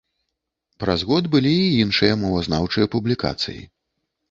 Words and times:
Праз 0.83 1.03
год 1.09 1.23
былі 1.35 1.51
і 1.67 1.69
іншыя 1.85 2.17
мовазнаўчыя 2.23 2.91
публікацыі. 2.99 3.61